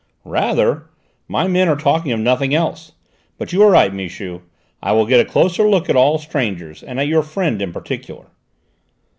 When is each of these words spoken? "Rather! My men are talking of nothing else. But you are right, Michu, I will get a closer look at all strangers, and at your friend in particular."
"Rather! 0.25 0.87
My 1.27 1.47
men 1.47 1.67
are 1.69 1.75
talking 1.75 2.11
of 2.11 2.19
nothing 2.19 2.55
else. 2.55 2.93
But 3.37 3.53
you 3.53 3.61
are 3.61 3.69
right, 3.69 3.93
Michu, 3.93 4.41
I 4.81 4.93
will 4.93 5.05
get 5.05 5.19
a 5.19 5.29
closer 5.29 5.69
look 5.69 5.91
at 5.91 5.95
all 5.95 6.17
strangers, 6.17 6.81
and 6.81 6.99
at 6.99 7.05
your 7.07 7.21
friend 7.21 7.61
in 7.61 7.71
particular." 7.71 8.25